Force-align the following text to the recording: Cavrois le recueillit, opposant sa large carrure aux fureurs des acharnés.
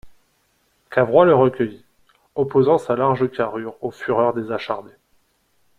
Cavrois 0.89 1.25
le 1.25 1.35
recueillit, 1.35 1.85
opposant 2.33 2.79
sa 2.79 2.95
large 2.95 3.29
carrure 3.29 3.75
aux 3.81 3.91
fureurs 3.91 4.33
des 4.33 4.51
acharnés. 4.51 4.95